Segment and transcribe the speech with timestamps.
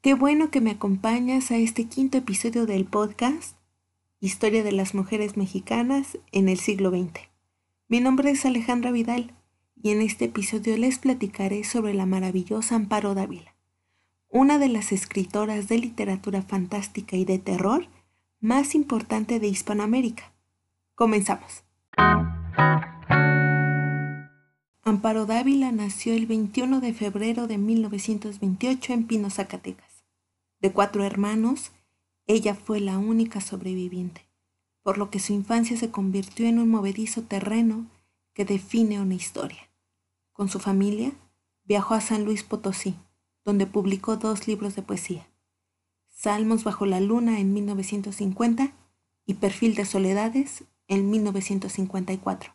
[0.00, 3.56] Qué bueno que me acompañas a este quinto episodio del podcast
[4.18, 7.28] Historia de las Mujeres Mexicanas en el siglo XX.
[7.86, 9.32] Mi nombre es Alejandra Vidal
[9.80, 13.54] y en este episodio les platicaré sobre la maravillosa Amparo Dávila,
[14.28, 17.86] una de las escritoras de literatura fantástica y de terror
[18.40, 20.32] más importante de Hispanoamérica.
[20.96, 21.62] Comenzamos.
[24.90, 30.02] Amparo Dávila nació el 21 de febrero de 1928 en Pino, Zacatecas.
[30.58, 31.70] De cuatro hermanos,
[32.26, 34.26] ella fue la única sobreviviente,
[34.82, 37.86] por lo que su infancia se convirtió en un movedizo terreno
[38.34, 39.70] que define una historia.
[40.32, 41.12] Con su familia,
[41.62, 42.96] viajó a San Luis Potosí,
[43.44, 45.28] donde publicó dos libros de poesía,
[46.10, 48.72] Salmos bajo la luna en 1950
[49.24, 52.52] y Perfil de Soledades en 1954.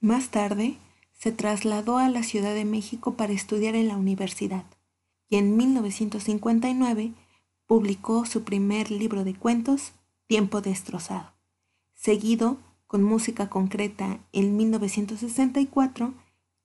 [0.00, 0.78] Más tarde,
[1.18, 4.64] se trasladó a la Ciudad de México para estudiar en la universidad
[5.28, 7.12] y en 1959
[7.66, 9.92] publicó su primer libro de cuentos,
[10.26, 11.32] Tiempo destrozado,
[11.94, 16.14] seguido con música concreta en 1964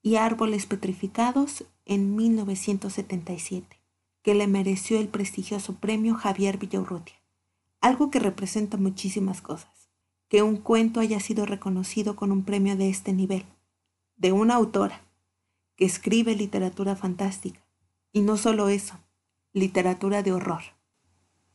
[0.02, 3.80] y Árboles petrificados en 1977,
[4.22, 7.16] que le mereció el prestigioso premio Javier Villaurrutia,
[7.80, 9.90] algo que representa muchísimas cosas,
[10.28, 13.44] que un cuento haya sido reconocido con un premio de este nivel,
[14.16, 15.02] de una autora
[15.76, 17.60] que escribe literatura fantástica,
[18.12, 18.98] y no solo eso,
[19.52, 20.62] literatura de horror.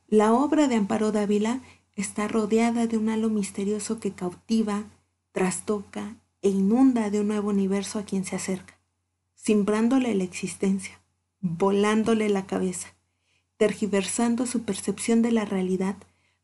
[0.08, 1.62] La obra de Amparo Dávila
[1.96, 4.86] está rodeada de un halo misterioso que cautiva,
[5.32, 8.80] trastoca e inunda de un nuevo universo a quien se acerca,
[9.36, 11.00] simbrándole la existencia,
[11.42, 12.96] volándole la cabeza,
[13.58, 15.96] tergiversando su percepción de la realidad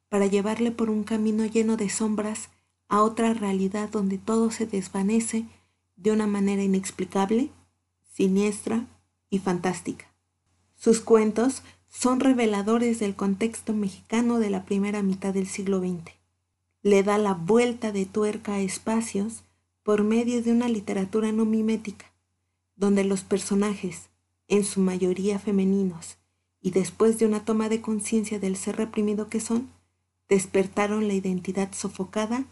[0.10, 2.50] para llevarle por un camino lleno de sombras
[2.88, 5.46] a otra realidad donde todo se desvanece
[5.96, 7.50] de una manera inexplicable,
[8.12, 8.88] siniestra
[9.30, 10.06] y fantástica.
[10.76, 16.12] Sus cuentos son reveladores del contexto mexicano de la primera mitad del siglo XX.
[16.82, 19.44] Le da la vuelta de tuerca a espacios
[19.84, 22.12] por medio de una literatura no mimética,
[22.76, 24.10] donde los personajes,
[24.48, 26.18] en su mayoría femeninos,
[26.60, 29.70] y después de una toma de conciencia del ser reprimido que son,
[30.28, 32.46] despertaron la identidad sofocada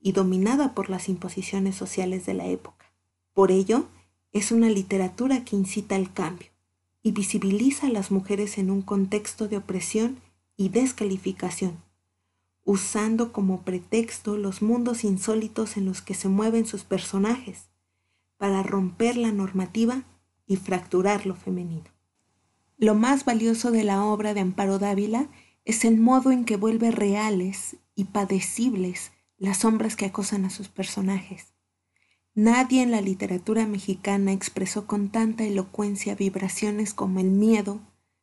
[0.00, 2.89] y dominada por las imposiciones sociales de la época.
[3.32, 3.86] Por ello,
[4.32, 6.48] es una literatura que incita al cambio
[7.02, 10.18] y visibiliza a las mujeres en un contexto de opresión
[10.56, 11.82] y descalificación,
[12.64, 17.68] usando como pretexto los mundos insólitos en los que se mueven sus personajes,
[18.36, 20.04] para romper la normativa
[20.46, 21.90] y fracturar lo femenino.
[22.76, 25.28] Lo más valioso de la obra de Amparo Dávila
[25.64, 30.68] es el modo en que vuelve reales y padecibles las sombras que acosan a sus
[30.68, 31.52] personajes
[32.34, 37.80] Nadie en la literatura mexicana expresó con tanta elocuencia vibraciones como el miedo,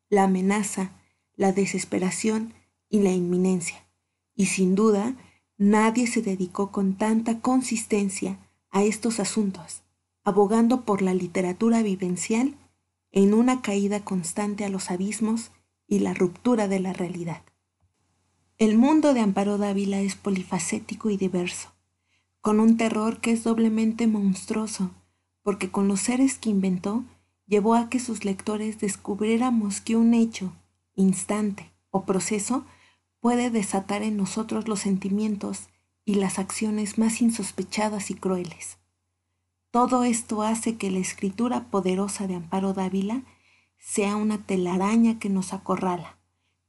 [0.09, 0.91] la amenaza,
[1.35, 2.53] la desesperación
[2.90, 3.85] y la inminencia.
[4.34, 5.16] Y sin duda,
[5.57, 9.84] nadie se dedicó con tanta consistencia a estos asuntos,
[10.23, 12.56] abogando por la literatura vivencial
[13.12, 15.51] en una caída constante a los abismos
[15.85, 17.44] y la ruptura de la realidad.
[18.57, 21.76] El mundo de Amparo Dávila es polifacético y diverso
[22.41, 24.91] con un terror que es doblemente monstruoso,
[25.43, 27.03] porque con los seres que inventó,
[27.45, 30.53] llevó a que sus lectores descubriéramos que un hecho,
[30.95, 32.65] instante o proceso
[33.19, 35.69] puede desatar en nosotros los sentimientos
[36.05, 38.77] y las acciones más insospechadas y crueles.
[39.71, 43.23] Todo esto hace que la escritura poderosa de Amparo Dávila
[43.77, 46.17] sea una telaraña que nos acorrala,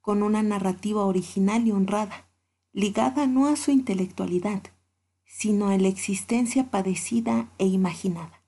[0.01, 2.29] con una narrativa original y honrada,
[2.73, 4.63] ligada no a su intelectualidad,
[5.29, 8.43] sino a la existencia padecida e imaginada,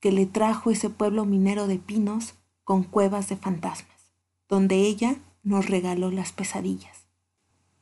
[0.00, 2.34] que le trajo ese pueblo minero de pinos
[2.64, 4.12] con cuevas de fantasmas,
[4.48, 7.06] donde ella nos regaló las pesadillas.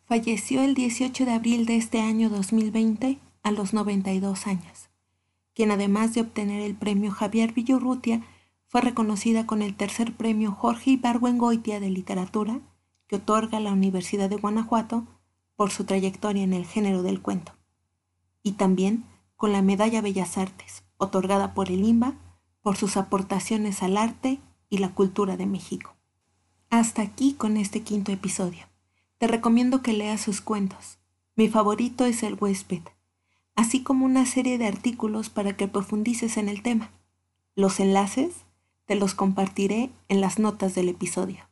[0.05, 4.91] Falleció el 18 de abril de este año 2020 a los 92 años,
[5.55, 8.27] quien además de obtener el premio Javier Villorrutia,
[8.67, 12.61] fue reconocida con el tercer premio Jorge Ibargüengoitia de Literatura
[13.07, 15.07] que otorga la Universidad de Guanajuato
[15.55, 17.53] por su trayectoria en el género del cuento
[18.45, 19.05] y también
[19.35, 22.15] con la Medalla Bellas Artes, otorgada por el IMBA
[22.63, 24.39] por sus aportaciones al arte
[24.71, 25.97] y la cultura de México.
[26.71, 28.67] Hasta aquí con este quinto episodio.
[29.19, 30.99] Te recomiendo que leas sus cuentos.
[31.37, 32.83] Mi favorito es El huésped,
[33.55, 36.91] así como una serie de artículos para que profundices en el tema.
[37.55, 38.45] Los enlaces
[38.87, 41.49] te los compartiré en las notas del episodio.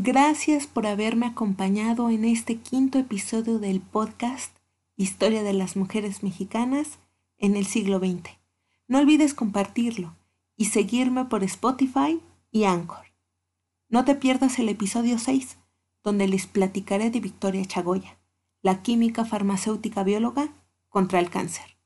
[0.00, 4.56] Gracias por haberme acompañado en este quinto episodio del podcast
[4.96, 7.00] Historia de las Mujeres Mexicanas
[7.36, 8.30] en el siglo XX.
[8.86, 10.14] No olvides compartirlo
[10.56, 12.20] y seguirme por Spotify
[12.52, 13.06] y Anchor.
[13.88, 15.58] No te pierdas el episodio 6,
[16.04, 18.20] donde les platicaré de Victoria Chagoya,
[18.62, 20.52] la química farmacéutica bióloga
[20.90, 21.76] contra el cáncer.